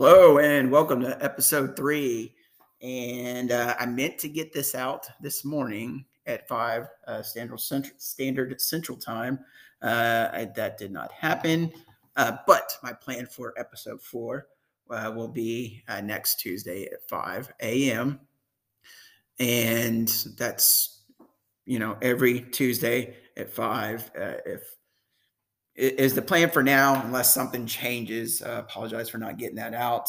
Hello 0.00 0.38
and 0.38 0.70
welcome 0.70 1.00
to 1.00 1.24
episode 1.24 1.74
three. 1.74 2.32
And 2.80 3.50
uh, 3.50 3.74
I 3.80 3.86
meant 3.86 4.16
to 4.18 4.28
get 4.28 4.52
this 4.52 4.76
out 4.76 5.08
this 5.20 5.44
morning 5.44 6.04
at 6.24 6.46
five 6.46 6.86
uh, 7.08 7.20
standard 7.20 7.58
central, 7.58 7.96
standard 7.98 8.60
central 8.60 8.96
time. 8.96 9.40
Uh, 9.82 10.28
I, 10.32 10.44
that 10.54 10.78
did 10.78 10.92
not 10.92 11.10
happen. 11.10 11.72
Uh, 12.14 12.36
but 12.46 12.78
my 12.84 12.92
plan 12.92 13.26
for 13.26 13.52
episode 13.58 14.00
four 14.00 14.46
uh, 14.88 15.12
will 15.16 15.26
be 15.26 15.82
uh, 15.88 16.00
next 16.00 16.38
Tuesday 16.38 16.84
at 16.84 17.02
five 17.08 17.52
a.m. 17.60 18.20
And 19.40 20.06
that's 20.38 21.00
you 21.66 21.80
know 21.80 21.96
every 22.02 22.42
Tuesday 22.42 23.16
at 23.36 23.50
five. 23.50 24.08
if 24.14 24.76
is 25.78 26.14
the 26.14 26.22
plan 26.22 26.50
for 26.50 26.62
now, 26.62 27.02
unless 27.04 27.32
something 27.32 27.64
changes. 27.64 28.42
Uh, 28.42 28.56
apologize 28.58 29.08
for 29.08 29.18
not 29.18 29.38
getting 29.38 29.56
that 29.56 29.74
out. 29.74 30.08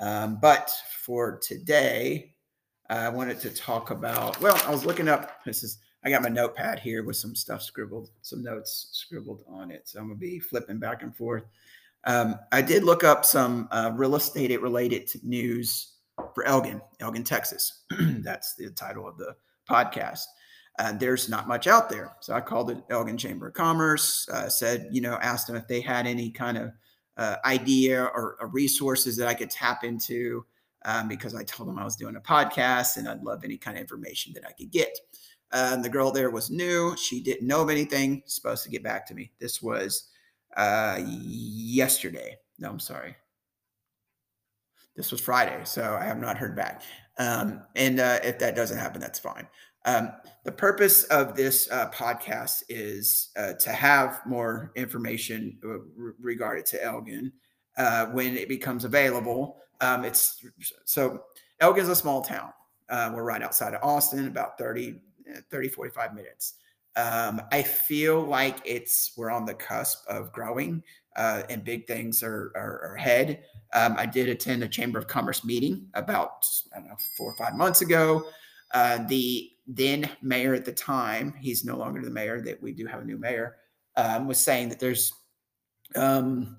Um, 0.00 0.38
but 0.40 0.72
for 1.02 1.38
today, 1.38 2.34
I 2.88 3.10
wanted 3.10 3.38
to 3.40 3.50
talk 3.50 3.90
about. 3.90 4.40
Well, 4.40 4.60
I 4.66 4.70
was 4.70 4.86
looking 4.86 5.08
up. 5.08 5.44
This 5.44 5.62
is 5.62 5.78
I 6.04 6.10
got 6.10 6.22
my 6.22 6.28
notepad 6.28 6.78
here 6.78 7.02
with 7.02 7.16
some 7.16 7.34
stuff 7.34 7.62
scribbled, 7.62 8.10
some 8.22 8.42
notes 8.42 8.88
scribbled 8.92 9.42
on 9.46 9.70
it. 9.70 9.88
So 9.88 10.00
I'm 10.00 10.08
gonna 10.08 10.18
be 10.18 10.38
flipping 10.38 10.78
back 10.78 11.02
and 11.02 11.14
forth. 11.14 11.44
Um, 12.04 12.38
I 12.52 12.62
did 12.62 12.84
look 12.84 13.04
up 13.04 13.24
some 13.24 13.68
uh, 13.70 13.92
real 13.94 14.16
estate 14.16 14.60
related 14.60 15.10
news 15.22 15.94
for 16.34 16.44
Elgin, 16.44 16.80
Elgin, 17.00 17.24
Texas. 17.24 17.84
That's 17.98 18.54
the 18.54 18.70
title 18.70 19.06
of 19.06 19.16
the 19.18 19.36
podcast 19.68 20.24
uh, 20.78 20.92
there's 20.92 21.28
not 21.28 21.46
much 21.46 21.66
out 21.66 21.88
there. 21.88 22.16
So 22.20 22.34
I 22.34 22.40
called 22.40 22.68
the 22.68 22.82
Elgin 22.90 23.16
Chamber 23.16 23.48
of 23.48 23.54
Commerce, 23.54 24.28
uh, 24.28 24.48
said, 24.48 24.88
you 24.90 25.00
know, 25.00 25.14
asked 25.22 25.46
them 25.46 25.56
if 25.56 25.68
they 25.68 25.80
had 25.80 26.06
any 26.06 26.30
kind 26.30 26.58
of 26.58 26.72
uh, 27.16 27.36
idea 27.44 28.02
or, 28.02 28.36
or, 28.40 28.48
resources 28.48 29.16
that 29.16 29.28
I 29.28 29.34
could 29.34 29.48
tap 29.48 29.84
into 29.84 30.44
um, 30.84 31.06
because 31.06 31.32
I 31.32 31.44
told 31.44 31.68
them 31.68 31.78
I 31.78 31.84
was 31.84 31.94
doing 31.94 32.16
a 32.16 32.20
podcast 32.20 32.96
and 32.96 33.08
I'd 33.08 33.22
love 33.22 33.44
any 33.44 33.56
kind 33.56 33.76
of 33.76 33.80
information 33.82 34.32
that 34.32 34.44
I 34.44 34.50
could 34.50 34.72
get. 34.72 34.98
Um, 35.52 35.80
the 35.80 35.88
girl 35.88 36.10
there 36.10 36.30
was 36.30 36.50
new. 36.50 36.96
She 36.96 37.22
didn't 37.22 37.46
know 37.46 37.62
of 37.62 37.70
anything, 37.70 38.24
supposed 38.26 38.64
to 38.64 38.70
get 38.70 38.82
back 38.82 39.06
to 39.06 39.14
me. 39.14 39.30
This 39.38 39.62
was 39.62 40.10
uh, 40.56 40.98
yesterday. 41.06 42.36
No, 42.58 42.70
I'm 42.70 42.80
sorry. 42.80 43.14
This 44.96 45.12
was 45.12 45.20
Friday, 45.20 45.60
so 45.64 45.96
I 46.00 46.04
have 46.04 46.18
not 46.18 46.38
heard 46.38 46.56
back. 46.56 46.82
Um, 47.18 47.62
and 47.76 48.00
uh, 48.00 48.18
if 48.24 48.40
that 48.40 48.56
doesn't 48.56 48.78
happen, 48.78 49.00
that's 49.00 49.20
fine. 49.20 49.46
Um, 49.84 50.12
the 50.44 50.52
purpose 50.52 51.04
of 51.04 51.36
this 51.36 51.70
uh, 51.70 51.90
podcast 51.90 52.64
is 52.68 53.30
uh, 53.36 53.54
to 53.54 53.70
have 53.70 54.20
more 54.26 54.72
information 54.76 55.58
uh, 55.64 55.80
re- 55.96 56.12
regarding 56.20 56.64
to 56.64 56.82
Elgin 56.82 57.32
uh, 57.76 58.06
when 58.06 58.36
it 58.36 58.48
becomes 58.48 58.84
available. 58.84 59.58
Um, 59.80 60.04
it's 60.04 60.44
so 60.84 61.24
Elgin's 61.60 61.88
a 61.88 61.96
small 61.96 62.22
town. 62.22 62.52
Uh, 62.88 63.10
we're 63.14 63.24
right 63.24 63.42
outside 63.42 63.74
of 63.74 63.82
Austin, 63.82 64.26
about 64.26 64.58
30, 64.58 65.00
eh, 65.28 65.40
30 65.50 65.68
45 65.68 66.14
minutes. 66.14 66.54
Um, 66.96 67.40
I 67.50 67.62
feel 67.62 68.20
like 68.22 68.58
it's 68.64 69.12
we're 69.16 69.30
on 69.30 69.44
the 69.46 69.54
cusp 69.54 70.06
of 70.08 70.32
growing 70.32 70.82
uh, 71.16 71.42
and 71.48 71.64
big 71.64 71.86
things 71.86 72.22
are, 72.22 72.52
are, 72.54 72.80
are 72.84 72.94
ahead. 72.96 73.44
Um, 73.72 73.96
I 73.98 74.06
did 74.06 74.28
attend 74.28 74.62
a 74.62 74.68
Chamber 74.68 74.98
of 74.98 75.08
Commerce 75.08 75.44
meeting 75.44 75.88
about 75.94 76.46
know 76.76 76.96
four 77.16 77.30
or 77.30 77.36
five 77.36 77.56
months 77.56 77.80
ago. 77.80 78.24
Uh, 78.72 78.98
the 79.08 79.50
then 79.66 80.08
mayor 80.22 80.54
at 80.54 80.64
the 80.64 80.72
time, 80.72 81.34
he's 81.40 81.64
no 81.64 81.76
longer 81.76 82.02
the 82.02 82.10
mayor, 82.10 82.40
that 82.42 82.62
we 82.62 82.72
do 82.72 82.86
have 82.86 83.00
a 83.00 83.04
new 83.04 83.18
mayor, 83.18 83.56
um, 83.96 84.26
was 84.26 84.38
saying 84.38 84.68
that 84.68 84.80
there's 84.80 85.12
um, 85.96 86.56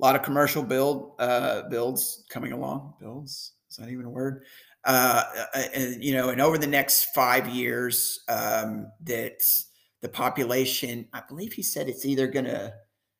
a 0.00 0.04
lot 0.04 0.16
of 0.16 0.22
commercial 0.22 0.62
build 0.62 1.12
uh, 1.18 1.62
builds 1.68 2.24
coming 2.28 2.52
along. 2.52 2.94
Builds 3.00 3.52
is 3.70 3.76
that 3.76 3.88
even 3.88 4.04
a 4.04 4.10
word? 4.10 4.44
Uh, 4.84 5.22
uh, 5.54 5.62
and 5.74 6.02
you 6.02 6.14
know, 6.14 6.28
and 6.28 6.40
over 6.40 6.58
the 6.58 6.66
next 6.66 7.06
five 7.14 7.48
years, 7.48 8.20
um, 8.28 8.90
that 9.02 9.42
the 10.02 10.08
population, 10.08 11.08
I 11.12 11.22
believe 11.28 11.52
he 11.52 11.62
said 11.62 11.88
it's 11.88 12.04
either 12.04 12.26
gonna 12.28 12.72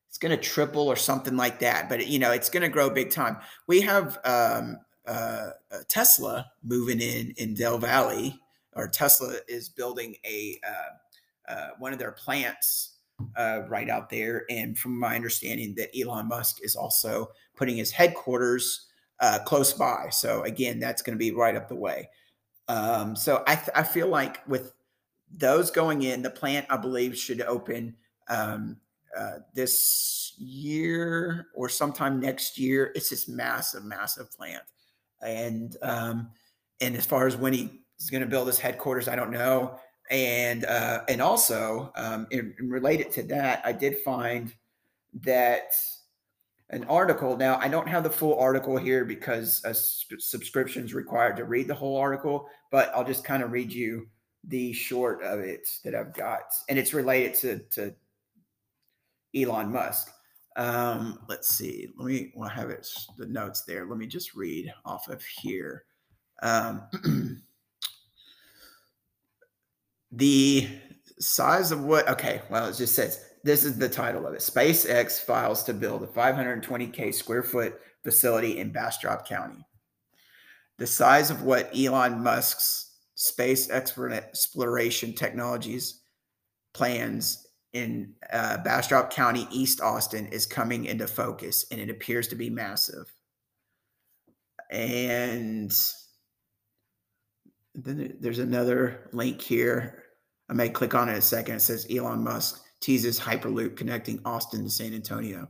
it's 0.09 0.19
gonna 0.19 0.37
triple 0.37 0.87
or 0.87 0.97
something 0.97 1.37
like 1.37 1.59
that. 1.61 1.89
But 1.89 2.07
you 2.07 2.19
know, 2.19 2.31
it's 2.31 2.49
gonna 2.49 2.69
grow 2.69 2.89
big 2.91 3.11
time. 3.11 3.39
We 3.67 3.81
have 3.81 4.19
um, 4.25 4.79
uh, 5.07 5.51
Tesla 5.89 6.47
moving 6.63 7.01
in 7.01 7.35
in 7.37 7.55
Del 7.55 7.79
Valley, 7.79 8.39
or 8.77 8.89
Tesla 8.89 9.37
is 9.49 9.69
building 9.69 10.15
a 10.25 10.61
uh, 10.67 11.53
uh, 11.53 11.69
one 11.79 11.93
of 11.93 11.99
their 11.99 12.13
plants 12.13 12.99
uh, 13.37 13.63
right 13.69 13.89
out 13.89 14.11
there. 14.11 14.45
And 14.51 14.77
from 14.79 14.99
my 14.99 15.15
understanding, 15.15 15.75
that 15.77 15.97
Elon 15.99 16.29
Musk 16.29 16.59
is 16.63 16.77
also 16.77 17.29
putting 17.57 17.77
his 17.77 17.91
headquarters 17.91 18.87
uh, 19.21 19.39
close 19.45 19.73
by. 19.73 20.09
So 20.11 20.43
again, 20.43 20.79
that's 20.79 21.03
going 21.03 21.17
to 21.17 21.19
be 21.19 21.31
right 21.31 21.57
up 21.57 21.69
the 21.69 21.75
way. 21.75 22.11
Um, 22.69 23.17
so 23.17 23.43
I, 23.47 23.55
th- 23.55 23.71
I 23.75 23.83
feel 23.83 24.09
like 24.09 24.47
with 24.49 24.73
those 25.35 25.71
going 25.71 26.03
in, 26.03 26.23
the 26.23 26.31
plant 26.31 26.67
I 26.69 26.77
believe 26.77 27.17
should 27.17 27.41
open 27.43 27.95
um, 28.29 28.77
uh, 29.17 29.39
this 29.55 30.35
year 30.37 31.47
or 31.55 31.69
sometime 31.69 32.21
next 32.21 32.59
year. 32.59 32.93
It's 32.95 33.11
this 33.11 33.29
massive, 33.29 33.85
massive 33.85 34.31
plant 34.33 34.63
and 35.23 35.77
um, 35.83 36.31
and 36.81 36.97
as 36.97 37.07
far 37.07 37.27
as 37.27 37.37
when 37.37 37.53
he 37.53 37.81
is 37.99 38.11
going 38.11 38.23
to 38.23 38.29
build 38.29 38.47
his 38.47 38.59
headquarters, 38.59 39.09
I 39.09 39.17
don't 39.17 39.31
know. 39.31 39.79
And 40.11 40.65
uh, 40.65 41.03
and 41.09 41.21
also 41.21 41.93
um, 41.97 42.27
in, 42.31 42.55
in 42.61 42.71
related 42.71 43.11
to 43.13 43.23
that, 43.25 43.63
I 43.65 43.73
did 43.73 43.99
find 44.05 44.53
that 45.23 45.73
an 46.71 46.85
article. 46.85 47.37
Now 47.37 47.59
I 47.59 47.69
don't 47.69 47.89
have 47.89 48.05
the 48.05 48.11
full 48.11 48.39
article 48.39 48.77
here 48.77 49.05
because 49.05 49.63
a 49.65 49.75
subscription 49.75 50.85
is 50.85 50.95
required 50.95 51.37
to 51.39 51.45
read 51.45 51.67
the 51.67 51.75
whole 51.75 51.97
article, 51.97 52.49
but 52.71 52.93
I'll 52.95 53.05
just 53.05 53.25
kind 53.25 53.43
of 53.43 53.51
read 53.51 53.73
you 53.73 54.07
the 54.45 54.73
short 54.73 55.23
of 55.23 55.41
it 55.41 55.69
that 55.85 55.95
I've 55.95 56.15
got, 56.15 56.53
and 56.69 56.79
it's 56.79 56.95
related 56.95 57.35
to 57.41 57.59
to 57.71 57.95
Elon 59.35 59.73
Musk. 59.73 60.13
Um, 60.57 61.19
let's 61.29 61.49
see. 61.49 61.89
Let 61.99 62.07
me. 62.07 62.33
Well, 62.35 62.49
I 62.49 62.53
have 62.53 62.71
it. 62.71 62.89
The 63.19 63.27
notes 63.27 63.63
there. 63.63 63.87
Let 63.87 63.99
me 63.99 64.07
just 64.07 64.35
read 64.35 64.73
off 64.85 65.09
of 65.09 65.23
here. 65.23 65.85
Um, 66.43 66.83
the 70.13 70.69
size 71.19 71.73
of 71.73 71.83
what? 71.83 72.09
Okay. 72.09 72.43
Well, 72.51 72.69
it 72.69 72.77
just 72.77 72.95
says 72.95 73.25
this 73.45 73.65
is 73.65 73.79
the 73.79 73.89
title 73.89 74.27
of 74.27 74.35
it. 74.35 74.41
SpaceX 74.41 75.21
files 75.21 75.63
to 75.65 75.73
build 75.73 76.03
a 76.03 76.07
520k 76.07 77.15
square 77.15 77.43
foot 77.43 77.81
facility 78.03 78.59
in 78.59 78.73
Bastrop 78.73 79.27
County. 79.27 79.65
The 80.79 80.87
size 80.87 81.31
of 81.31 81.43
what 81.43 81.71
Elon 81.77 82.23
Musk's 82.23 82.95
space 83.15 83.71
exploration 83.71 85.15
technologies 85.15 86.03
plans 86.75 87.47
in 87.73 88.15
uh, 88.33 88.59
Bastrop 88.59 89.11
County, 89.11 89.47
East 89.51 89.81
Austin, 89.81 90.27
is 90.27 90.47
coming 90.47 90.85
into 90.85 91.07
focus, 91.07 91.67
and 91.71 91.81
it 91.81 91.91
appears 91.91 92.29
to 92.29 92.35
be 92.35 92.51
massive. 92.51 93.13
And 94.71 95.73
then 97.77 98.17
there's 98.21 98.39
another 98.39 99.09
link 99.13 99.41
here. 99.41 100.05
I 100.49 100.53
may 100.55 100.69
click 100.69 100.95
on 100.95 101.09
it 101.09 101.19
a 101.19 101.23
second. 101.23 101.57
It 101.57 101.61
says 101.61 101.87
Elon 101.91 102.23
Musk 102.25 102.63
teases 102.81 103.21
Hyperloop 103.21 103.77
connecting 103.77 104.21
Austin 104.25 104.65
to 104.65 104.71
San 104.71 104.95
Antonio. 104.95 105.49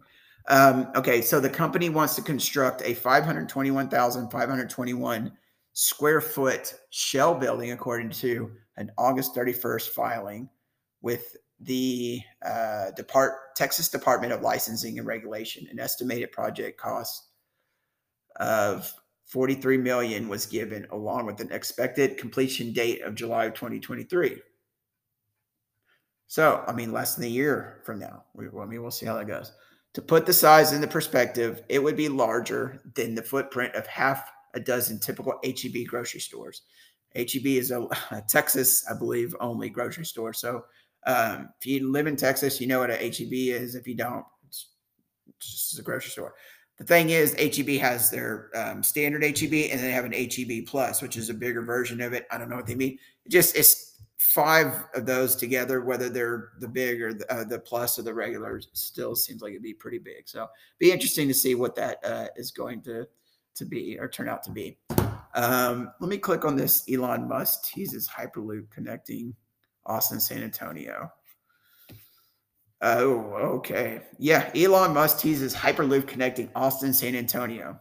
Um, 0.49 0.89
okay, 0.95 1.23
so 1.23 1.41
the 1.41 1.51
company 1.51 1.89
wants 1.89 2.15
to 2.17 2.23
construct 2.23 2.83
a 2.83 2.95
521,521 2.95 5.33
square 5.73 6.21
foot 6.21 6.75
shell 6.91 7.35
building, 7.35 7.73
according 7.73 8.11
to 8.11 8.53
an 8.77 8.93
August 8.97 9.35
31st 9.35 9.89
filing, 9.89 10.49
with 11.03 11.37
the 11.61 12.21
uh, 12.45 12.93
Depart 12.97 13.57
Texas 13.57 13.89
Department 13.89 14.33
of 14.33 14.43
Licensing 14.43 14.99
and 14.99 15.07
Regulation. 15.07 15.67
An 15.71 15.81
estimated 15.81 16.33
project 16.33 16.81
cost 16.81 17.29
of 18.37 18.93
43 19.27 19.79
million 19.79 20.29
was 20.29 20.47
given, 20.47 20.87
along 20.93 21.27
with 21.27 21.41
an 21.41 21.51
expected 21.53 22.17
completion 22.17 22.73
date 22.73 23.03
of 23.03 23.15
July 23.15 23.47
of 23.47 23.55
2023. 23.55 24.41
So, 26.29 26.65
I 26.67 26.73
mean, 26.73 26.93
less 26.93 27.15
than 27.17 27.25
a 27.25 27.29
year 27.29 27.83
from 27.85 27.99
now. 27.99 28.25
We, 28.35 28.47
I 28.47 28.65
mean, 28.65 28.83
we'll 28.83 28.91
see 28.91 29.07
how 29.07 29.17
that 29.17 29.27
goes. 29.27 29.53
To 29.95 30.03
put 30.03 30.27
the 30.27 30.33
size 30.33 30.73
into 30.73 30.87
perspective, 30.87 31.63
it 31.69 31.83
would 31.83 31.97
be 31.97 32.09
larger 32.09 32.83
than 32.95 33.15
the 33.15 33.23
footprint 33.23 33.75
of 33.75 33.87
half 33.87 34.31
a 34.55 34.61
dozen 34.61 35.01
typical 35.01 35.41
HEB 35.45 35.87
grocery 35.87 36.21
stores. 36.21 36.63
HEB 37.15 37.47
is 37.47 37.71
a, 37.71 37.83
a 38.11 38.23
Texas, 38.29 38.85
I 38.89 38.97
believe, 38.97 39.35
only 39.41 39.71
grocery 39.71 40.05
store. 40.05 40.33
So 40.33 40.65
um, 41.07 41.49
if 41.61 41.67
you 41.67 41.91
live 41.91 42.07
in 42.07 42.17
Texas, 42.17 42.61
you 42.61 42.67
know 42.67 42.81
what 42.81 42.91
a 42.91 42.97
HEB 42.97 43.33
is. 43.33 43.75
If 43.75 43.87
you 43.87 43.97
don't, 43.97 44.25
it's 44.49 44.69
just 45.41 45.79
a 45.79 45.83
grocery 45.83 46.11
store. 46.11 46.35
The 46.79 46.85
thing 46.85 47.11
is, 47.11 47.35
HEB 47.35 47.81
has 47.81 48.11
their 48.11 48.51
um, 48.55 48.83
standard 48.83 49.23
HEB, 49.23 49.71
and 49.71 49.81
they 49.81 49.93
have 49.93 50.05
an 50.05 50.13
HEB 50.13 50.67
Plus, 50.67 51.01
which 51.01 51.17
is 51.17 51.31
a 51.31 51.35
bigger 51.35 51.63
version 51.63 52.03
of 52.03 52.13
it. 52.13 52.27
I 52.31 52.37
don't 52.37 52.51
know 52.51 52.57
what 52.57 52.67
they 52.67 52.75
mean. 52.75 52.99
It 53.25 53.31
just 53.31 53.57
it's 53.57 53.95
five 54.19 54.85
of 54.95 55.07
those 55.07 55.37
together, 55.37 55.83
whether 55.83 56.09
they're 56.09 56.51
the 56.61 56.69
big 56.69 57.01
or 57.01 57.15
the, 57.15 57.33
uh, 57.33 57.45
the 57.45 57.59
plus 57.59 57.99
or 57.99 58.03
the 58.03 58.13
regular, 58.13 58.61
still 58.73 59.15
seems 59.15 59.41
like 59.41 59.53
it'd 59.53 59.63
be 59.63 59.73
pretty 59.73 59.99
big. 59.99 60.29
So, 60.29 60.47
be 60.79 60.93
interesting 60.93 61.29
to 61.29 61.35
see 61.35 61.55
what 61.55 61.75
that 61.77 61.99
uh, 62.05 62.27
is 62.37 62.51
going 62.51 62.83
to 62.83 63.07
to 63.55 63.65
be 63.65 63.99
or 63.99 64.09
turn 64.09 64.29
out 64.29 64.43
to 64.43 64.51
be. 64.51 64.77
Um, 65.35 65.93
let 66.01 66.09
me 66.11 66.19
click 66.19 66.45
on 66.45 66.57
this. 66.57 66.85
Elon 66.93 67.27
Musk 67.27 67.65
teases 67.73 68.09
Hyperloop 68.09 68.71
connecting 68.71 69.35
Austin, 69.87 70.21
San 70.21 70.43
Antonio. 70.43 71.11
Oh, 72.83 73.21
okay. 73.57 74.03
Yeah, 74.19 74.51
Elon 74.55 74.93
Musk 74.93 75.21
teases 75.21 75.55
Hyperloop 75.55 76.07
connecting 76.07 76.51
Austin, 76.55 76.93
San 76.93 77.15
Antonio. 77.15 77.81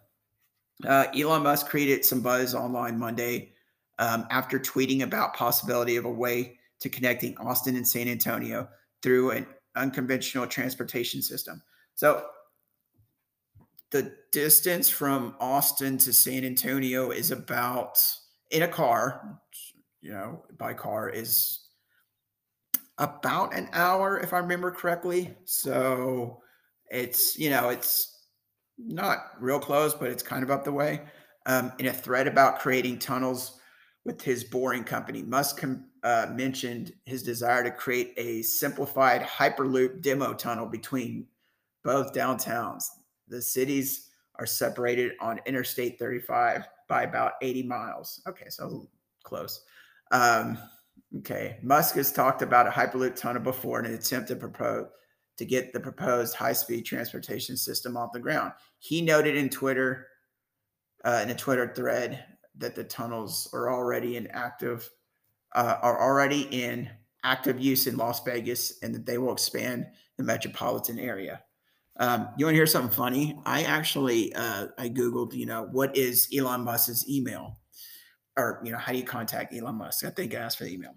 Uh, 0.86 1.06
Elon 1.15 1.44
Musk 1.44 1.68
created 1.68 2.06
some 2.06 2.21
buzz 2.21 2.56
online 2.56 2.97
Monday 2.97 3.53
um, 4.00 4.25
after 4.30 4.59
tweeting 4.59 5.03
about 5.03 5.36
possibility 5.36 5.97
of 5.97 6.06
a 6.06 6.12
way 6.12 6.57
to 6.80 6.89
connecting 6.89 7.38
Austin 7.38 7.75
and 7.75 7.88
San 7.88 8.07
Antonio 8.07 8.68
through 9.01 9.31
an 9.31 9.47
unconventional 9.75 10.47
transportation 10.47 11.21
system. 11.21 11.62
So 11.95 12.25
the 13.91 14.15
distance 14.31 14.89
from 14.89 15.36
Austin 15.39 15.98
to 16.00 16.12
San 16.12 16.44
Antonio 16.44 17.12
is 17.12 17.31
about 17.31 17.98
in 18.51 18.63
a 18.63 18.68
car, 18.68 19.39
you 20.01 20.12
know, 20.12 20.44
by 20.57 20.74
car 20.74 21.09
is 21.09 21.64
about 22.97 23.53
an 23.53 23.69
hour, 23.74 24.19
if 24.19 24.33
I 24.33 24.39
remember 24.39 24.71
correctly. 24.71 25.36
So 25.44 26.42
it's, 26.89 27.38
you 27.38 27.50
know, 27.50 27.69
it's 27.69 28.27
not 28.77 29.31
real 29.39 29.59
close, 29.59 29.94
but 29.94 30.09
it's 30.09 30.24
kind 30.24 30.44
of 30.44 30.51
up 30.51 30.63
the 30.63 30.71
way. 30.71 31.01
Um, 31.45 31.71
in 31.80 31.88
a 31.88 31.94
thread 31.94 32.27
about 32.27 32.59
creating 32.59 33.00
tunnels 33.00 33.59
with 34.03 34.21
his 34.21 34.44
boring 34.44 34.83
company, 34.83 35.21
Musk 35.21 35.63
uh, 36.03 36.27
mentioned 36.31 36.94
his 37.06 37.24
desire 37.24 37.63
to 37.63 37.71
create 37.71 38.13
a 38.18 38.42
simplified 38.42 39.21
Hyperloop 39.21 40.01
demo 40.01 40.33
tunnel 40.33 40.65
between 40.65 41.27
both 41.83 42.13
downtowns. 42.13 42.86
The 43.27 43.41
cities 43.41 44.09
are 44.38 44.45
separated 44.45 45.13
on 45.21 45.39
Interstate 45.45 45.98
35 46.00 46.68
by 46.88 47.03
about 47.03 47.33
80 47.41 47.63
miles. 47.63 48.21
Okay, 48.27 48.50
so 48.50 48.88
close. 49.24 49.63
Um, 50.12 50.57
okay, 51.17 51.57
Musk 51.62 51.95
has 51.95 52.12
talked 52.12 52.41
about 52.41 52.67
a 52.67 52.71
Hyperloop 52.71 53.15
tunnel 53.15 53.41
before 53.41 53.79
in 53.79 53.85
an 53.85 53.94
attempt 53.94 54.27
to 54.29 54.35
propose 54.35 54.88
to 55.38 55.45
get 55.45 55.73
the 55.73 55.79
proposed 55.79 56.33
high-speed 56.33 56.85
transportation 56.85 57.57
system 57.57 57.97
off 57.97 58.13
the 58.13 58.19
ground. 58.19 58.53
He 58.79 59.01
noted 59.01 59.35
in 59.35 59.50
Twitter, 59.50 60.07
uh, 61.03 61.19
in 61.23 61.29
a 61.29 61.35
Twitter 61.35 61.73
thread, 61.75 62.23
that 62.57 62.73
the 62.73 62.85
tunnels 62.85 63.50
are 63.53 63.69
already 63.69 64.15
in 64.15 64.27
active, 64.27 64.89
uh, 65.53 65.77
are 65.81 66.01
already 66.01 66.44
in 66.51 66.89
active 67.23 67.59
use 67.59 67.85
in 67.85 67.97
Las 67.97 68.23
Vegas, 68.23 68.79
and 68.81 68.95
that 68.95 69.06
they 69.06 69.17
will 69.17 69.33
expand 69.33 69.88
the 70.17 70.23
metropolitan 70.23 70.97
area. 71.00 71.41
Um, 71.97 72.29
you 72.38 72.45
want 72.45 72.53
to 72.53 72.57
hear 72.57 72.65
something 72.65 72.95
funny? 72.95 73.38
I 73.45 73.63
actually 73.63 74.33
uh, 74.35 74.67
I 74.77 74.89
googled, 74.89 75.33
you 75.33 75.45
know, 75.45 75.67
what 75.71 75.95
is 75.97 76.29
Elon 76.35 76.62
Musk's 76.62 77.09
email, 77.09 77.59
or 78.38 78.62
you 78.63 78.71
know, 78.71 78.77
how 78.77 78.91
do 78.91 78.97
you 78.97 79.03
contact 79.03 79.53
Elon 79.53 79.75
Musk? 79.75 80.06
I 80.06 80.09
think 80.09 80.33
I 80.33 80.38
asked 80.38 80.57
for 80.57 80.65
the 80.65 80.73
email, 80.73 80.95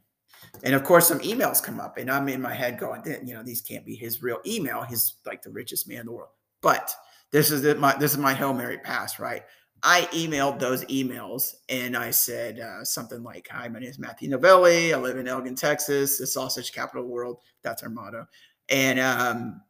and 0.64 0.74
of 0.74 0.84
course, 0.84 1.06
some 1.08 1.20
emails 1.20 1.62
come 1.62 1.80
up, 1.80 1.98
and 1.98 2.10
I'm 2.10 2.28
in 2.28 2.42
my 2.42 2.54
head 2.54 2.78
going, 2.78 3.02
you 3.24 3.34
know, 3.34 3.42
these 3.42 3.60
can't 3.60 3.84
be 3.84 3.94
his 3.94 4.22
real 4.22 4.38
email. 4.46 4.82
He's 4.82 5.14
like 5.26 5.42
the 5.42 5.50
richest 5.50 5.88
man 5.88 6.00
in 6.00 6.06
the 6.06 6.12
world. 6.12 6.30
But 6.60 6.92
this 7.30 7.50
is 7.50 7.76
my 7.76 7.96
this 7.96 8.12
is 8.12 8.18
my 8.18 8.34
hail 8.34 8.54
mary 8.54 8.78
pass, 8.78 9.18
right? 9.18 9.42
I 9.82 10.02
emailed 10.12 10.58
those 10.58 10.84
emails 10.86 11.54
and 11.68 11.96
I 11.96 12.10
said 12.10 12.58
uh, 12.58 12.84
something 12.84 13.22
like, 13.22 13.48
"Hi, 13.50 13.68
my 13.68 13.78
name 13.78 13.90
is 13.90 13.98
Matthew 13.98 14.28
Novelli. 14.28 14.92
I 14.92 14.98
live 14.98 15.18
in 15.18 15.28
Elgin, 15.28 15.54
Texas, 15.54 16.18
the 16.18 16.26
sausage 16.26 16.72
capital 16.72 17.04
world. 17.04 17.38
That's 17.62 17.82
our 17.82 17.88
motto." 17.88 18.26
And 18.68 18.98
um, 18.98 19.60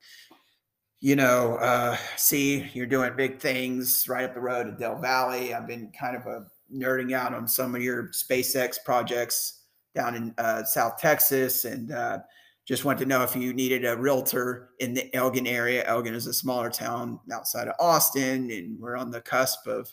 you 1.01 1.15
know, 1.15 1.57
uh, 1.57 1.97
see, 2.17 2.69
you're 2.73 2.87
doing 2.87 3.15
big 3.17 3.39
things 3.39 4.09
right 4.09 4.25
up 4.25 4.35
the 4.35 4.41
road 4.41 4.67
at 4.67 4.79
Del 4.79 4.99
Valley. 4.99 5.55
I've 5.55 5.67
been 5.67 5.93
kind 5.99 6.17
of 6.17 6.27
a 6.27 6.47
nerding 6.75 7.13
out 7.13 7.35
on 7.35 7.47
some 7.47 7.75
of 7.75 7.83
your 7.83 8.09
SpaceX 8.09 8.77
projects 8.85 9.58
down 9.95 10.15
in 10.15 10.35
uh, 10.39 10.65
South 10.65 10.99
Texas, 10.99 11.65
and 11.65 11.93
uh, 11.93 12.19
just 12.65 12.85
want 12.85 12.99
to 12.99 13.07
know 13.07 13.23
if 13.23 13.35
you 13.35 13.53
needed 13.53 13.85
a 13.85 13.97
realtor 13.97 14.71
in 14.81 14.95
the 14.95 15.15
Elgin 15.15 15.47
area. 15.47 15.85
Elgin 15.87 16.15
is 16.15 16.27
a 16.27 16.33
smaller 16.33 16.71
town 16.71 17.19
outside 17.33 17.69
of 17.69 17.75
Austin, 17.81 18.51
and 18.51 18.79
we're 18.79 18.97
on 18.97 19.11
the 19.11 19.21
cusp 19.21 19.67
of, 19.67 19.93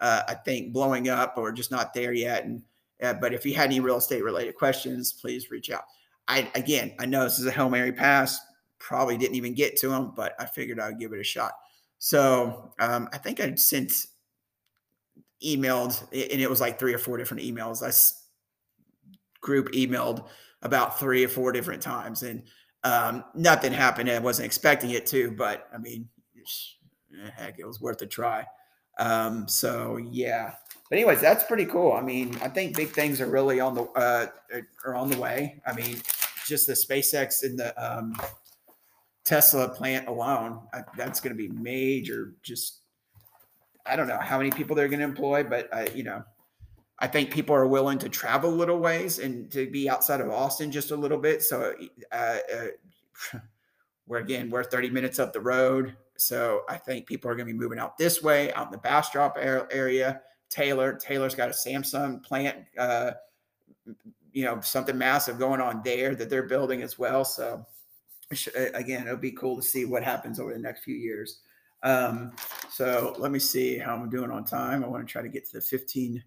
uh, 0.00 0.22
I 0.28 0.34
think, 0.34 0.72
blowing 0.72 1.08
up 1.08 1.34
or 1.36 1.52
just 1.52 1.70
not 1.70 1.94
there 1.94 2.12
yet. 2.12 2.44
And 2.44 2.62
uh, 3.02 3.14
but 3.14 3.34
if 3.34 3.44
you 3.44 3.54
had 3.54 3.66
any 3.66 3.80
real 3.80 3.98
estate 3.98 4.24
related 4.24 4.56
questions, 4.56 5.12
please 5.12 5.50
reach 5.50 5.70
out. 5.70 5.84
I 6.28 6.50
again, 6.54 6.94
I 6.98 7.06
know 7.06 7.24
this 7.24 7.38
is 7.38 7.46
a 7.46 7.50
hail 7.50 7.70
mary 7.70 7.92
pass 7.92 8.40
probably 8.78 9.16
didn't 9.16 9.36
even 9.36 9.54
get 9.54 9.76
to 9.76 9.88
them, 9.88 10.12
but 10.14 10.34
I 10.38 10.46
figured 10.46 10.80
I'd 10.80 10.98
give 10.98 11.12
it 11.12 11.20
a 11.20 11.24
shot. 11.24 11.52
So 11.98 12.72
um, 12.78 13.08
I 13.12 13.18
think 13.18 13.40
I 13.40 13.54
sent 13.54 13.92
emailed, 15.44 16.00
and 16.12 16.40
it 16.40 16.48
was 16.48 16.60
like 16.60 16.78
three 16.78 16.94
or 16.94 16.98
four 16.98 17.16
different 17.16 17.42
emails. 17.42 17.82
I 17.82 17.90
group 19.46 19.72
emailed 19.72 20.28
about 20.60 20.98
three 20.98 21.24
or 21.24 21.28
four 21.28 21.52
different 21.52 21.80
times, 21.80 22.22
and 22.22 22.42
um, 22.84 23.24
nothing 23.34 23.72
happened. 23.72 24.10
I 24.10 24.18
wasn't 24.18 24.46
expecting 24.46 24.90
it 24.90 25.06
to, 25.06 25.30
but 25.30 25.68
I 25.72 25.78
mean, 25.78 26.08
heck, 27.34 27.58
it 27.58 27.66
was 27.66 27.80
worth 27.80 28.02
a 28.02 28.06
try. 28.06 28.44
Um, 28.98 29.48
so 29.48 29.96
yeah. 29.96 30.52
But 30.90 30.98
anyways, 30.98 31.20
that's 31.20 31.44
pretty 31.44 31.66
cool. 31.66 31.92
I 31.92 32.02
mean, 32.02 32.36
I 32.42 32.48
think 32.48 32.76
big 32.76 32.90
things 32.90 33.20
are 33.20 33.30
really 33.30 33.60
on 33.60 33.74
the 33.74 33.82
uh, 33.82 34.26
are 34.84 34.94
on 34.94 35.10
the 35.10 35.18
way. 35.18 35.60
I 35.66 35.72
mean, 35.72 36.00
just 36.46 36.66
the 36.66 36.74
SpaceX 36.74 37.42
and 37.42 37.58
the 37.58 37.74
um, 37.82 38.14
Tesla 39.24 39.68
plant 39.68 40.06
alone, 40.08 40.60
I, 40.72 40.82
that's 40.96 41.20
going 41.20 41.36
to 41.36 41.48
be 41.48 41.48
major. 41.48 42.34
Just 42.42 42.80
I 43.84 43.96
don't 43.96 44.08
know 44.08 44.18
how 44.20 44.38
many 44.38 44.50
people 44.50 44.76
they're 44.76 44.88
going 44.88 45.00
to 45.00 45.04
employ, 45.04 45.42
but 45.42 45.72
I, 45.74 45.88
you 45.88 46.04
know, 46.04 46.22
I 46.98 47.06
think 47.06 47.30
people 47.30 47.54
are 47.54 47.66
willing 47.66 47.98
to 47.98 48.08
travel 48.08 48.50
little 48.50 48.78
ways 48.78 49.18
and 49.18 49.50
to 49.50 49.70
be 49.70 49.88
outside 49.88 50.20
of 50.20 50.30
Austin 50.30 50.72
just 50.72 50.90
a 50.90 50.96
little 50.96 51.18
bit. 51.18 51.42
So, 51.42 51.74
uh, 52.10 52.38
uh, 52.54 53.38
we're 54.06 54.18
again 54.18 54.50
we're 54.50 54.64
30 54.64 54.90
minutes 54.90 55.18
up 55.18 55.32
the 55.32 55.40
road, 55.40 55.96
so 56.16 56.62
I 56.68 56.76
think 56.76 57.06
people 57.06 57.30
are 57.30 57.34
going 57.34 57.46
to 57.46 57.52
be 57.52 57.58
moving 57.58 57.78
out 57.78 57.98
this 57.98 58.22
way, 58.22 58.52
out 58.52 58.66
in 58.66 58.72
the 58.72 58.78
Bastrop 58.78 59.36
area. 59.36 60.22
Taylor, 60.48 60.94
Taylor's 60.94 61.34
got 61.34 61.48
a 61.48 61.52
Samsung 61.52 62.22
plant, 62.22 62.58
uh, 62.78 63.12
you 64.32 64.44
know, 64.44 64.60
something 64.60 64.96
massive 64.96 65.38
going 65.38 65.60
on 65.60 65.82
there 65.84 66.14
that 66.14 66.30
they're 66.30 66.44
building 66.44 66.82
as 66.82 66.98
well. 66.98 67.24
So 67.24 67.66
again, 68.74 69.02
it'll 69.02 69.16
be 69.16 69.32
cool 69.32 69.56
to 69.56 69.62
see 69.62 69.84
what 69.84 70.02
happens 70.02 70.38
over 70.38 70.52
the 70.52 70.58
next 70.58 70.84
few 70.84 70.94
years. 70.94 71.40
Um, 71.82 72.32
so 72.70 73.14
let 73.18 73.30
me 73.30 73.38
see 73.38 73.78
how 73.78 73.94
I'm 73.94 74.08
doing 74.08 74.30
on 74.30 74.44
time. 74.44 74.84
I 74.84 74.88
want 74.88 75.06
to 75.06 75.10
try 75.10 75.22
to 75.22 75.28
get 75.28 75.46
to 75.46 75.52
the 75.54 75.60
15 75.60 76.22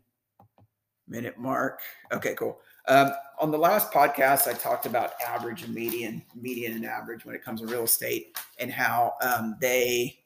minute 1.10 1.38
mark. 1.38 1.82
Okay, 2.12 2.36
cool. 2.36 2.60
Um, 2.88 3.12
on 3.40 3.52
the 3.52 3.58
last 3.58 3.92
podcast, 3.92 4.48
I 4.48 4.54
talked 4.54 4.86
about 4.86 5.14
average 5.22 5.64
and 5.64 5.74
median, 5.74 6.24
median 6.36 6.74
and 6.74 6.86
average 6.86 7.26
when 7.26 7.36
it 7.36 7.44
comes 7.44 7.62
to 7.62 7.68
real 7.68 7.84
estate, 7.84 8.38
and 8.60 8.72
how 8.72 9.14
um, 9.22 9.58
they, 9.62 10.20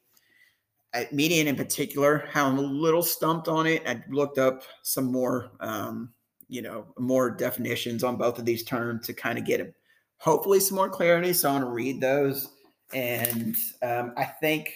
at 0.92 1.12
median 1.12 1.46
in 1.46 1.56
particular, 1.56 2.26
how 2.30 2.46
I'm 2.46 2.58
a 2.58 2.62
little 2.62 3.02
stumped 3.02 3.48
on 3.48 3.66
it. 3.66 3.82
I 3.86 4.02
looked 4.08 4.38
up 4.38 4.62
some 4.82 5.06
more, 5.06 5.52
um, 5.60 6.12
you 6.48 6.62
know, 6.62 6.86
more 6.98 7.30
definitions 7.30 8.04
on 8.04 8.16
both 8.16 8.38
of 8.38 8.44
these 8.44 8.62
terms 8.62 9.06
to 9.06 9.12
kind 9.12 9.38
of 9.38 9.44
get 9.44 9.60
a 9.60 9.72
hopefully 10.18 10.60
some 10.60 10.76
more 10.76 10.88
clarity. 10.88 11.32
So 11.32 11.50
I 11.50 11.52
want 11.52 11.64
to 11.64 11.70
read 11.70 12.00
those. 12.00 12.48
And 12.94 13.56
um, 13.82 14.14
I 14.16 14.24
think 14.24 14.72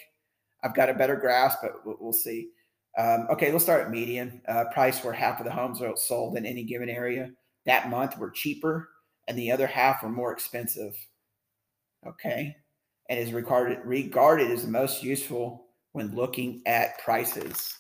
I've 0.62 0.74
got 0.74 0.90
a 0.90 0.94
better 0.94 1.16
grasp, 1.16 1.60
but 1.62 2.02
we'll 2.02 2.12
see. 2.12 2.50
Um, 2.98 3.28
okay, 3.30 3.52
let's 3.52 3.64
start 3.64 3.84
at 3.84 3.90
median. 3.90 4.42
Uh, 4.48 4.64
price 4.74 5.02
where 5.04 5.12
half 5.12 5.38
of 5.38 5.46
the 5.46 5.52
homes 5.52 5.80
are 5.80 5.96
sold 5.96 6.36
in 6.36 6.44
any 6.44 6.64
given 6.64 6.88
area. 6.88 7.30
That 7.64 7.88
month 7.88 8.18
were 8.18 8.30
cheaper 8.30 8.88
and 9.28 9.38
the 9.38 9.52
other 9.52 9.68
half 9.68 10.02
were 10.02 10.08
more 10.08 10.32
expensive. 10.32 10.96
Okay. 12.06 12.56
And 13.08 13.18
is 13.18 13.32
regarded 13.32 13.78
regarded 13.84 14.50
as 14.50 14.64
the 14.64 14.70
most 14.70 15.02
useful 15.02 15.66
when 15.92 16.14
looking 16.14 16.60
at 16.66 16.98
prices. 16.98 17.72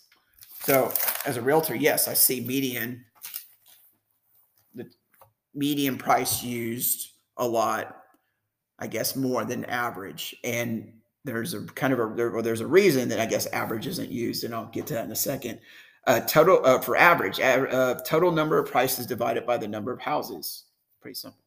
So 0.60 0.92
as 1.26 1.36
a 1.36 1.42
realtor, 1.42 1.74
yes, 1.74 2.08
I 2.08 2.14
see 2.14 2.40
median, 2.40 3.04
the 4.74 4.88
median 5.54 5.98
price 5.98 6.42
used 6.42 7.10
a 7.36 7.46
lot, 7.46 7.96
I 8.78 8.86
guess, 8.86 9.16
more 9.16 9.44
than 9.44 9.64
average. 9.66 10.34
And 10.44 10.92
there's 11.24 11.54
a 11.54 11.62
kind 11.62 11.92
of 11.92 11.98
a 11.98 12.14
there, 12.14 12.42
there's 12.42 12.60
a 12.60 12.66
reason 12.66 13.08
that 13.08 13.20
I 13.20 13.26
guess 13.26 13.46
average 13.46 13.86
isn't 13.86 14.10
used, 14.10 14.44
and 14.44 14.54
I'll 14.54 14.66
get 14.66 14.86
to 14.88 14.94
that 14.94 15.04
in 15.04 15.12
a 15.12 15.16
second. 15.16 15.60
Uh, 16.06 16.20
total 16.20 16.64
uh, 16.64 16.80
for 16.80 16.96
average, 16.96 17.38
uh, 17.38 17.94
total 18.06 18.32
number 18.32 18.58
of 18.58 18.70
prices 18.70 19.06
divided 19.06 19.44
by 19.44 19.58
the 19.58 19.68
number 19.68 19.92
of 19.92 20.00
houses. 20.00 20.64
Pretty 21.00 21.14
simple. 21.14 21.40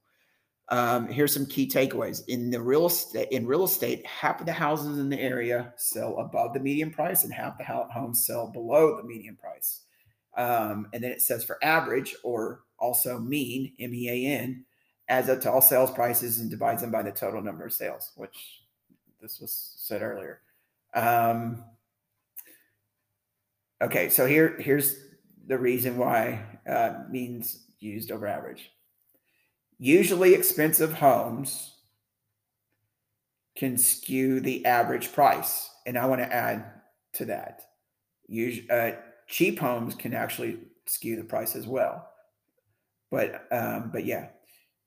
Um, 0.70 1.08
here's 1.08 1.34
some 1.34 1.46
key 1.48 1.68
takeaways 1.68 2.22
in 2.28 2.50
the 2.50 2.62
real 2.62 2.86
estate. 2.86 3.28
In 3.32 3.48
real 3.48 3.64
estate, 3.64 4.06
half 4.06 4.40
of 4.40 4.46
the 4.46 4.54
houses 4.54 5.00
in 5.00 5.10
the 5.10 5.20
area 5.20 5.74
sell 5.78 6.18
above 6.18 6.54
the 6.54 6.60
median 6.60 6.92
price, 6.92 7.24
and 7.24 7.34
half 7.34 7.58
the 7.58 7.64
homes 7.64 8.26
sell 8.26 8.52
below 8.52 8.98
the 8.98 9.04
median 9.04 9.36
price. 9.36 9.82
Um, 10.38 10.88
and 10.94 11.04
then 11.04 11.12
it 11.12 11.22
says 11.22 11.44
for 11.44 11.58
average, 11.64 12.16
or 12.24 12.62
also 12.78 13.20
mean, 13.20 13.74
M 13.80 13.94
E 13.94 14.10
A 14.10 14.34
N, 14.34 14.64
adds 15.10 15.28
up 15.28 15.42
to 15.42 15.52
all 15.52 15.62
sales 15.62 15.92
prices 15.92 16.40
and 16.40 16.50
divides 16.50 16.82
them 16.82 16.92
by 16.92 17.04
the 17.04 17.12
total 17.12 17.42
number 17.42 17.66
of 17.66 17.74
sales, 17.74 18.12
which 18.16 18.61
this 19.22 19.40
was 19.40 19.74
said 19.78 20.02
earlier. 20.02 20.42
Um, 20.94 21.64
Okay, 23.82 24.10
so 24.10 24.28
here 24.28 24.58
here's 24.60 24.96
the 25.48 25.58
reason 25.58 25.98
why 25.98 26.46
uh, 26.70 27.00
means 27.10 27.66
used 27.80 28.12
over 28.12 28.28
average. 28.28 28.70
Usually 29.80 30.36
expensive 30.36 30.94
homes 30.94 31.78
can 33.56 33.78
skew 33.78 34.40
the 34.40 34.64
average 34.68 35.12
price. 35.12 35.70
And 35.88 35.98
I 35.98 36.06
want 36.06 36.22
to 36.22 36.32
add 36.32 36.64
to 37.14 37.26
that. 37.26 37.64
Usually, 38.28 38.70
uh, 38.70 38.92
cheap 39.28 39.58
homes 39.58 39.96
can 39.96 40.14
actually 40.14 40.60
skew 40.86 41.16
the 41.16 41.24
price 41.24 41.56
as 41.56 41.66
well. 41.66 42.08
But 43.10 43.48
um, 43.52 43.90
but 43.92 44.06
yeah. 44.06 44.28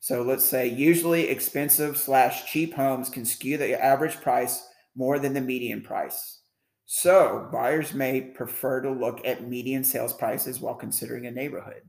So 0.05 0.21
let's 0.21 0.45
say 0.45 0.69
usually 0.69 1.31
expensive 1.31 1.97
slash 1.97 2.53
cheap 2.53 2.75
homes 2.75 3.09
can 3.09 3.25
skew 3.25 3.57
the 3.57 3.83
average 3.83 4.17
price 4.17 4.69
more 4.95 5.19
than 5.19 5.33
the 5.33 5.41
median 5.41 5.81
price. 5.81 6.41
So 6.85 7.49
buyers 7.51 7.95
may 7.95 8.21
prefer 8.21 8.83
to 8.83 8.91
look 8.91 9.27
at 9.27 9.49
median 9.49 9.83
sales 9.83 10.13
prices 10.13 10.61
while 10.61 10.75
considering 10.75 11.27
a 11.27 11.31
neighborhood. 11.31 11.81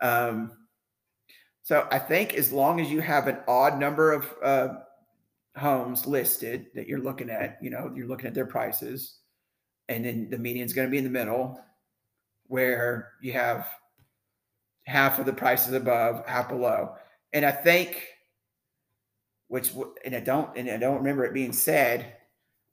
Um, 0.00 0.52
so 1.64 1.88
I 1.90 1.98
think 1.98 2.34
as 2.34 2.52
long 2.52 2.80
as 2.80 2.88
you 2.88 3.00
have 3.00 3.26
an 3.26 3.38
odd 3.48 3.80
number 3.80 4.12
of 4.12 4.32
uh, 4.40 4.68
homes 5.56 6.06
listed 6.06 6.66
that 6.76 6.86
you're 6.86 7.00
looking 7.00 7.30
at, 7.30 7.58
you 7.60 7.70
know, 7.70 7.92
you're 7.96 8.06
looking 8.06 8.28
at 8.28 8.34
their 8.34 8.46
prices, 8.46 9.18
and 9.88 10.04
then 10.04 10.30
the 10.30 10.38
median 10.38 10.66
is 10.66 10.72
going 10.72 10.86
to 10.86 10.92
be 10.92 10.98
in 10.98 11.04
the 11.04 11.10
middle, 11.10 11.60
where 12.46 13.14
you 13.20 13.32
have 13.32 13.66
half 14.84 15.18
of 15.18 15.26
the 15.26 15.32
prices 15.32 15.72
above, 15.72 16.24
half 16.28 16.48
below, 16.48 16.94
and 17.34 17.44
I 17.44 17.50
think, 17.50 18.06
which 19.48 19.72
and 20.04 20.14
I 20.14 20.20
don't 20.20 20.56
and 20.56 20.70
I 20.70 20.78
don't 20.78 20.96
remember 20.96 21.24
it 21.24 21.34
being 21.34 21.52
said 21.52 22.14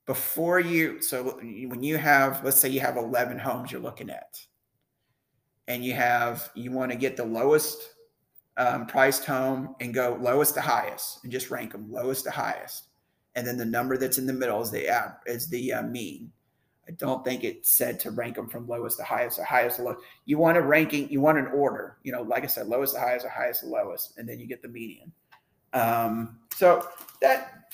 before 0.06 0.60
you. 0.60 1.01
So 1.01 1.39
when 1.41 1.84
you 1.84 1.98
have, 1.98 2.44
let's 2.46 2.58
say 2.58 2.70
you 2.70 2.80
have 2.80 2.96
11 2.96 3.39
homes 3.39 3.72
you're 3.72 3.82
looking 3.82 4.10
at, 4.10 4.39
and 5.68 5.84
you 5.84 5.94
have 5.94 6.50
you 6.56 6.72
want 6.72 6.91
to 6.91 6.98
get 6.98 7.18
the 7.18 7.25
lowest 7.25 7.82
um, 8.58 8.86
priced 8.86 9.25
home 9.25 9.75
and 9.82 9.94
go 9.94 10.18
lowest 10.22 10.53
to 10.53 10.62
highest 10.62 11.24
and 11.24 11.32
just 11.32 11.50
rank 11.50 11.72
them 11.72 11.91
lowest 11.91 12.24
to 12.25 12.32
highest. 12.32 12.89
And 13.36 13.48
then 13.48 13.58
the 13.58 13.65
number 13.65 13.98
that's 13.98 14.18
in 14.18 14.27
the 14.27 14.34
middle 14.34 14.62
is 14.62 14.72
the 14.72 14.89
uh, 14.89 15.10
is 15.25 15.48
the 15.50 15.74
uh, 15.74 15.84
mean. 15.84 16.32
I 16.88 16.92
don't 16.92 17.24
think 17.24 17.44
it 17.44 17.66
said 17.66 18.00
to 18.02 18.12
rank 18.12 18.36
them 18.36 18.50
from 18.50 18.68
lowest 18.68 18.98
to 18.98 19.04
highest 19.04 19.40
or 19.40 19.44
highest 19.44 19.78
to 19.78 19.84
lowest. 19.84 20.04
You 20.26 20.38
want 20.38 20.58
a 20.58 20.62
ranking, 20.62 21.10
you 21.10 21.22
want 21.22 21.38
an 21.38 21.48
order, 21.48 21.98
you 22.04 22.12
know, 22.12 22.24
like 22.24 22.44
I 22.44 22.48
said, 22.48 22.68
lowest 22.68 22.96
to 22.96 23.00
highest 23.00 23.26
or 23.26 23.30
highest 23.30 23.62
to 23.62 23.68
lowest, 23.68 24.18
and 24.18 24.28
then 24.28 24.40
you 24.40 24.48
get 24.48 24.62
the 24.62 24.68
median. 24.68 25.12
Um, 25.74 26.40
so 26.56 26.88
that 27.22 27.66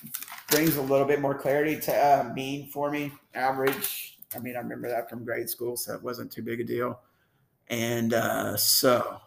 brings 0.52 0.76
a 0.76 0.82
little 0.82 1.08
bit 1.08 1.22
more 1.22 1.34
clarity 1.34 1.80
to 1.80 1.94
uh, 1.94 2.32
mean 2.34 2.70
for 2.70 2.92
me. 2.92 3.12
Average, 3.34 4.20
I 4.36 4.40
mean, 4.40 4.56
I 4.56 4.60
remember 4.60 4.88
that 4.90 5.10
from 5.10 5.24
grade 5.24 5.50
school, 5.50 5.78
so 5.78 5.94
it 5.96 6.04
wasn't 6.04 6.32
too 6.32 6.44
big 6.44 6.60
a 6.60 6.64
deal. 6.64 7.00
And 7.70 8.14
uh, 8.14 8.56
so 8.56 9.20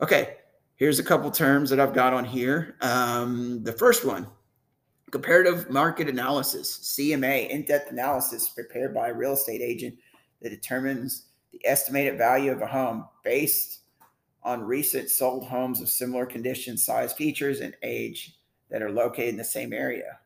Okay, 0.00 0.36
here's 0.76 1.00
a 1.00 1.04
couple 1.04 1.28
terms 1.32 1.70
that 1.70 1.80
I've 1.80 1.92
got 1.92 2.14
on 2.14 2.24
here. 2.24 2.76
Um, 2.80 3.64
the 3.64 3.72
first 3.72 4.04
one 4.04 4.28
comparative 5.10 5.70
market 5.70 6.08
analysis, 6.08 6.78
CMA, 6.96 7.48
in 7.48 7.64
depth 7.64 7.90
analysis 7.90 8.48
prepared 8.48 8.94
by 8.94 9.08
a 9.08 9.14
real 9.14 9.32
estate 9.32 9.60
agent 9.60 9.96
that 10.42 10.50
determines 10.50 11.26
the 11.52 11.60
estimated 11.66 12.18
value 12.18 12.52
of 12.52 12.62
a 12.62 12.66
home 12.66 13.06
based 13.24 13.80
on 14.42 14.62
recent 14.62 15.10
sold 15.10 15.44
homes 15.44 15.80
of 15.80 15.88
similar 15.88 16.26
condition, 16.26 16.76
size, 16.76 17.12
features, 17.12 17.60
and 17.60 17.74
age 17.82 18.38
that 18.70 18.82
are 18.82 18.90
located 18.90 19.30
in 19.30 19.36
the 19.36 19.44
same 19.44 19.72
area. 19.72 20.18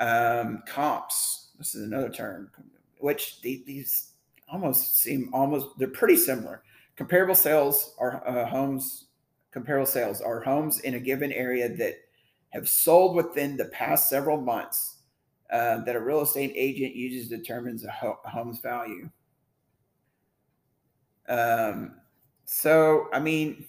Um, 0.00 0.62
comps, 0.66 1.50
this 1.58 1.74
is 1.74 1.82
another 1.82 2.10
term, 2.10 2.50
which 3.00 3.40
these 3.40 4.12
almost 4.50 4.98
seem 4.98 5.30
almost, 5.32 5.78
they're 5.78 5.88
pretty 5.88 6.16
similar. 6.16 6.62
Comparable 6.96 7.34
sales 7.34 7.94
are 7.98 8.26
uh, 8.26 8.46
homes. 8.46 9.06
Comparable 9.50 9.86
sales 9.86 10.20
are 10.20 10.40
homes 10.40 10.80
in 10.80 10.94
a 10.94 11.00
given 11.00 11.32
area 11.32 11.68
that 11.68 11.96
have 12.50 12.68
sold 12.68 13.14
within 13.14 13.56
the 13.56 13.66
past 13.66 14.08
several 14.08 14.40
months 14.40 14.96
uh, 15.50 15.82
that 15.84 15.96
a 15.96 16.00
real 16.00 16.22
estate 16.22 16.52
agent 16.54 16.94
uses 16.94 17.28
determines 17.28 17.84
a, 17.84 17.90
ho- 17.90 18.20
home's 18.24 18.60
value. 18.60 19.08
Um, 21.28 21.96
so, 22.44 23.08
I 23.12 23.20
mean, 23.20 23.66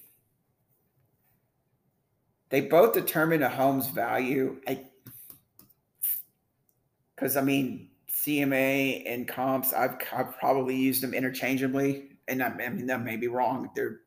they 2.49 2.61
both 2.61 2.93
determine 2.93 3.43
a 3.43 3.49
home's 3.49 3.87
value. 3.87 4.59
I 4.67 4.85
because 7.15 7.35
I 7.35 7.41
mean 7.41 7.89
CMA 8.09 9.03
and 9.05 9.27
comps, 9.27 9.73
I've, 9.73 9.97
I've 10.13 10.37
probably 10.39 10.75
used 10.75 11.03
them 11.03 11.13
interchangeably 11.13 12.09
and 12.29 12.41
I, 12.41 12.47
I 12.47 12.69
mean 12.69 12.85
that 12.87 13.03
may 13.03 13.17
be 13.17 13.27
wrong. 13.27 13.69
There 13.75 14.01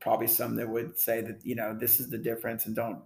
probably 0.00 0.26
some 0.26 0.56
that 0.56 0.68
would 0.68 0.98
say 0.98 1.20
that 1.20 1.44
you 1.44 1.54
know 1.54 1.76
this 1.78 2.00
is 2.00 2.08
the 2.08 2.18
difference 2.18 2.66
and 2.66 2.74
don't 2.74 3.00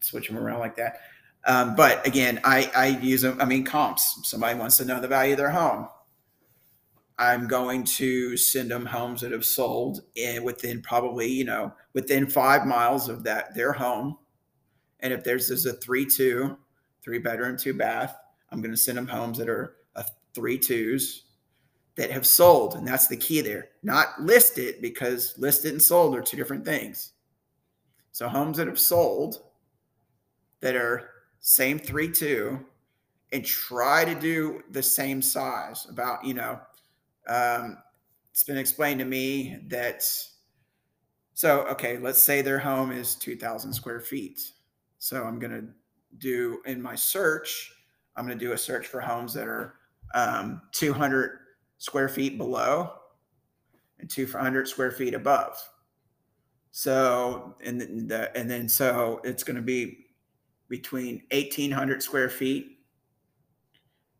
switch 0.00 0.28
them 0.28 0.38
around 0.38 0.60
like 0.60 0.76
that. 0.76 1.00
Um, 1.46 1.74
but 1.76 2.06
again, 2.06 2.40
I, 2.44 2.70
I 2.76 2.86
use 2.88 3.22
them. 3.22 3.40
I 3.40 3.44
mean, 3.44 3.64
comps. 3.64 4.20
Somebody 4.28 4.58
wants 4.58 4.76
to 4.78 4.84
know 4.84 5.00
the 5.00 5.08
value 5.08 5.32
of 5.32 5.38
their 5.38 5.50
home. 5.50 5.88
I'm 7.18 7.48
going 7.48 7.82
to 7.84 8.36
send 8.36 8.70
them 8.70 8.86
homes 8.86 9.22
that 9.22 9.32
have 9.32 9.44
sold 9.44 10.02
in 10.14 10.44
within 10.44 10.82
probably 10.82 11.28
you 11.28 11.44
know 11.44 11.72
within 11.92 12.28
five 12.28 12.64
miles 12.64 13.08
of 13.08 13.24
that 13.24 13.54
their 13.54 13.72
home. 13.72 14.18
And 15.00 15.12
if 15.12 15.24
there's 15.24 15.50
is 15.50 15.66
a 15.66 15.74
three 15.74 16.04
two, 16.04 16.56
three 17.02 17.18
bedroom, 17.18 17.56
two 17.56 17.74
bath, 17.74 18.16
I'm 18.50 18.60
going 18.60 18.72
to 18.72 18.76
send 18.76 18.98
them 18.98 19.06
homes 19.06 19.38
that 19.38 19.48
are 19.48 19.76
a 19.96 20.04
three 20.34 20.58
twos 20.58 21.24
that 21.96 22.10
have 22.10 22.26
sold. 22.26 22.74
And 22.74 22.86
that's 22.86 23.08
the 23.08 23.16
key 23.16 23.40
there. 23.40 23.70
Not 23.82 24.20
listed 24.20 24.76
because 24.80 25.34
listed 25.36 25.72
and 25.72 25.82
sold 25.82 26.14
are 26.14 26.22
two 26.22 26.36
different 26.36 26.64
things. 26.64 27.12
So 28.12 28.28
homes 28.28 28.56
that 28.58 28.68
have 28.68 28.78
sold 28.78 29.42
that 30.60 30.76
are 30.76 31.10
same 31.40 31.78
3 31.78 32.10
2 32.10 32.64
and 33.32 33.44
try 33.44 34.04
to 34.04 34.14
do 34.14 34.62
the 34.70 34.82
same 34.82 35.20
size. 35.20 35.86
About, 35.90 36.24
you 36.24 36.34
know, 36.34 36.60
um, 37.28 37.78
it's 38.30 38.44
been 38.44 38.56
explained 38.56 39.00
to 39.00 39.04
me 39.04 39.58
that, 39.68 40.08
so, 41.34 41.60
okay, 41.62 41.98
let's 41.98 42.22
say 42.22 42.42
their 42.42 42.58
home 42.58 42.90
is 42.90 43.14
2,000 43.16 43.72
square 43.72 44.00
feet. 44.00 44.40
So 44.98 45.24
I'm 45.24 45.38
going 45.38 45.52
to 45.52 45.68
do 46.18 46.60
in 46.66 46.82
my 46.82 46.94
search, 46.94 47.72
I'm 48.16 48.26
going 48.26 48.38
to 48.38 48.44
do 48.44 48.52
a 48.52 48.58
search 48.58 48.86
for 48.86 49.00
homes 49.00 49.34
that 49.34 49.46
are 49.46 49.74
um, 50.14 50.62
200 50.72 51.38
square 51.78 52.08
feet 52.08 52.38
below 52.38 52.92
and 54.00 54.10
200 54.10 54.66
square 54.66 54.90
feet 54.90 55.14
above. 55.14 55.56
So, 56.70 57.56
and 57.64 57.80
the, 58.08 58.36
and 58.36 58.50
then 58.50 58.68
so 58.68 59.20
it's 59.24 59.42
going 59.42 59.56
to 59.56 59.62
be 59.62 60.06
between 60.68 61.22
1800 61.30 62.02
square 62.02 62.28
feet 62.28 62.78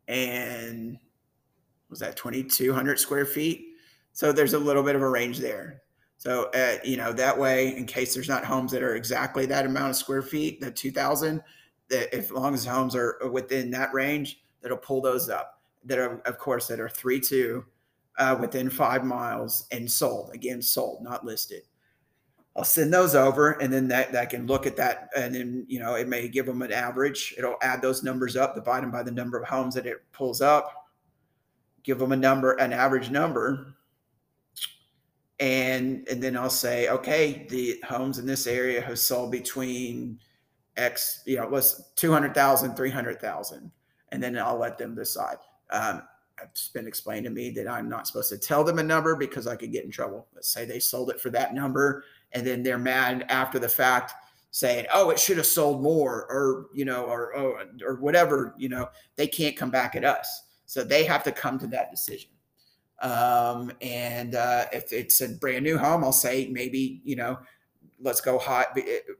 and 0.07 0.97
was 1.89 1.99
that 1.99 2.15
2200 2.15 2.99
square 2.99 3.25
feet? 3.25 3.67
So 4.11 4.31
there's 4.31 4.53
a 4.53 4.59
little 4.59 4.83
bit 4.83 4.95
of 4.95 5.01
a 5.01 5.09
range 5.09 5.39
there. 5.39 5.83
So, 6.17 6.49
uh, 6.53 6.75
you 6.83 6.97
know, 6.97 7.13
that 7.13 7.37
way, 7.37 7.75
in 7.77 7.85
case 7.85 8.13
there's 8.13 8.27
not 8.27 8.43
homes 8.43 8.71
that 8.71 8.83
are 8.83 8.95
exactly 8.95 9.45
that 9.45 9.65
amount 9.65 9.91
of 9.91 9.95
square 9.95 10.21
feet, 10.21 10.59
the 10.59 10.69
2000, 10.69 11.41
that 11.89 12.15
if 12.15 12.31
long 12.31 12.53
as 12.53 12.65
homes 12.65 12.95
are 12.95 13.17
within 13.31 13.71
that 13.71 13.93
range, 13.93 14.41
that'll 14.61 14.77
pull 14.77 15.01
those 15.01 15.29
up 15.29 15.61
that 15.85 15.97
are, 15.97 16.19
of 16.25 16.37
course, 16.37 16.67
that 16.67 16.79
are 16.79 16.89
three 16.89 17.19
two 17.19 17.65
uh, 18.17 18.35
within 18.39 18.69
five 18.69 19.05
miles 19.05 19.65
and 19.71 19.89
sold. 19.89 20.31
Again, 20.33 20.61
sold, 20.61 21.03
not 21.03 21.25
listed. 21.25 21.63
I'll 22.59 22.65
send 22.65 22.93
those 22.93 23.15
over, 23.15 23.51
and 23.51 23.71
then 23.71 23.87
that 23.87 24.11
that 24.11 24.31
can 24.31 24.45
look 24.45 24.67
at 24.67 24.75
that, 24.75 25.11
and 25.15 25.33
then 25.33 25.65
you 25.69 25.79
know 25.79 25.95
it 25.95 26.09
may 26.09 26.27
give 26.27 26.45
them 26.45 26.61
an 26.61 26.73
average. 26.73 27.33
It'll 27.37 27.55
add 27.61 27.81
those 27.81 28.03
numbers 28.03 28.35
up, 28.35 28.53
divide 28.53 28.83
them 28.83 28.91
by 28.91 29.01
the 29.01 29.11
number 29.11 29.39
of 29.39 29.47
homes 29.47 29.75
that 29.75 29.85
it 29.85 30.03
pulls 30.11 30.41
up, 30.41 30.89
give 31.83 31.99
them 31.99 32.11
a 32.11 32.17
number, 32.17 32.51
an 32.55 32.73
average 32.73 33.11
number, 33.11 33.75
and 35.39 36.05
and 36.09 36.21
then 36.21 36.35
I'll 36.35 36.49
say, 36.49 36.89
okay, 36.89 37.47
the 37.49 37.81
homes 37.87 38.19
in 38.19 38.25
this 38.25 38.45
area 38.45 38.81
have 38.81 38.99
sold 38.99 39.31
between 39.31 40.19
X, 40.75 41.23
you 41.25 41.37
know, 41.37 41.47
let's 41.49 41.93
200,000, 41.95 42.75
300,000, 42.75 43.71
and 44.11 44.21
then 44.21 44.37
I'll 44.37 44.59
let 44.59 44.77
them 44.77 44.95
decide. 44.95 45.37
Um, 45.69 46.01
it's 46.43 46.67
been 46.67 46.87
explained 46.87 47.23
to 47.23 47.29
me 47.29 47.51
that 47.51 47.69
I'm 47.69 47.87
not 47.87 48.05
supposed 48.05 48.29
to 48.29 48.37
tell 48.37 48.65
them 48.65 48.79
a 48.79 48.83
number 48.83 49.15
because 49.15 49.47
I 49.47 49.55
could 49.55 49.71
get 49.71 49.85
in 49.85 49.91
trouble. 49.91 50.27
Let's 50.35 50.51
say 50.51 50.65
they 50.65 50.79
sold 50.79 51.09
it 51.09 51.21
for 51.21 51.29
that 51.29 51.53
number 51.53 52.03
and 52.33 52.45
then 52.45 52.63
they're 52.63 52.77
mad 52.77 53.25
after 53.29 53.59
the 53.59 53.69
fact 53.69 54.13
saying, 54.51 54.85
"Oh, 54.93 55.09
it 55.09 55.19
should 55.19 55.37
have 55.37 55.45
sold 55.45 55.81
more," 55.81 56.25
or 56.29 56.67
you 56.73 56.85
know, 56.85 57.05
or 57.05 57.35
or, 57.35 57.65
or 57.85 57.95
whatever. 57.95 58.53
You 58.57 58.69
know, 58.69 58.89
they 59.15 59.27
can't 59.27 59.57
come 59.57 59.71
back 59.71 59.95
at 59.95 60.05
us, 60.05 60.43
so 60.65 60.83
they 60.83 61.03
have 61.05 61.23
to 61.23 61.31
come 61.31 61.59
to 61.59 61.67
that 61.67 61.91
decision. 61.91 62.31
Um, 63.01 63.71
and 63.81 64.35
uh, 64.35 64.65
if 64.73 64.91
it's 64.91 65.21
a 65.21 65.29
brand 65.29 65.63
new 65.63 65.77
home, 65.77 66.03
I'll 66.03 66.11
say 66.11 66.47
maybe 66.51 67.01
you 67.03 67.15
know, 67.15 67.39
let's 67.99 68.21
go 68.21 68.37
high 68.37 68.65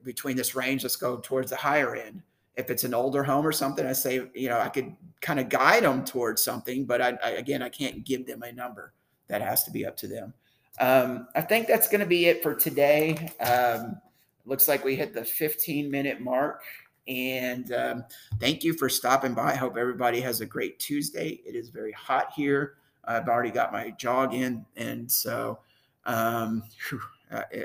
between 0.03 0.35
this 0.35 0.55
range. 0.55 0.83
Let's 0.83 0.95
go 0.95 1.17
towards 1.17 1.49
the 1.49 1.57
higher 1.57 1.95
end 1.95 2.21
if 2.59 2.69
it's 2.69 2.83
an 2.83 2.93
older 2.93 3.23
home 3.23 3.47
or 3.47 3.53
something, 3.53 3.85
I 3.85 3.93
say, 3.93 4.27
you 4.33 4.49
know, 4.49 4.59
I 4.59 4.67
could 4.67 4.93
kind 5.21 5.39
of 5.39 5.47
guide 5.47 5.83
them 5.83 6.03
towards 6.03 6.41
something, 6.41 6.85
but 6.85 7.01
I, 7.01 7.17
I, 7.23 7.29
again, 7.31 7.61
I 7.61 7.69
can't 7.69 8.03
give 8.03 8.27
them 8.27 8.43
a 8.43 8.51
number. 8.51 8.93
That 9.29 9.41
has 9.41 9.63
to 9.63 9.71
be 9.71 9.85
up 9.85 9.95
to 9.97 10.07
them. 10.07 10.33
Um, 10.79 11.27
I 11.35 11.41
think 11.41 11.67
that's 11.67 11.87
going 11.87 12.01
to 12.01 12.07
be 12.07 12.25
it 12.25 12.41
for 12.41 12.55
today. 12.55 13.31
Um, 13.39 13.99
looks 14.45 14.67
like 14.67 14.83
we 14.83 14.95
hit 14.95 15.13
the 15.13 15.23
15 15.23 15.89
minute 15.89 16.21
mark. 16.21 16.63
And 17.07 17.71
um, 17.73 18.05
thank 18.39 18.63
you 18.63 18.73
for 18.73 18.87
stopping 18.87 19.33
by. 19.33 19.51
I 19.51 19.55
hope 19.55 19.77
everybody 19.77 20.21
has 20.21 20.41
a 20.41 20.45
great 20.45 20.79
Tuesday. 20.79 21.41
It 21.45 21.55
is 21.55 21.69
very 21.69 21.91
hot 21.93 22.31
here. 22.35 22.75
I've 23.05 23.27
already 23.27 23.49
got 23.49 23.71
my 23.71 23.89
jog 23.91 24.33
in. 24.33 24.65
And 24.75 25.11
so 25.11 25.59
um, 26.05 26.63
whew, 26.87 27.01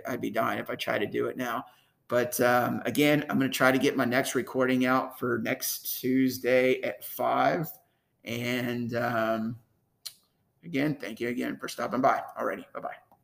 I'd 0.07 0.21
be 0.21 0.31
dying 0.31 0.59
if 0.59 0.71
I 0.71 0.77
try 0.77 0.99
to 0.99 1.07
do 1.07 1.27
it 1.27 1.37
now. 1.37 1.65
But 2.09 2.39
um, 2.41 2.83
again, 2.85 3.25
I'm 3.29 3.39
going 3.39 3.51
to 3.51 3.57
try 3.57 3.73
to 3.73 3.79
get 3.79 3.97
my 3.97 4.05
next 4.05 4.35
recording 4.35 4.87
out 4.87 5.19
for 5.19 5.39
next 5.43 6.01
Tuesday 6.01 6.81
at 6.83 7.05
five. 7.05 7.67
And 8.25 8.95
um, 8.95 9.57
again, 10.65 10.97
thank 11.01 11.21
you 11.21 11.29
again 11.29 11.57
for 11.57 11.69
stopping 11.69 12.01
by 12.01 12.23
already. 12.39 12.67
Bye 12.75 12.81
bye. 12.81 13.05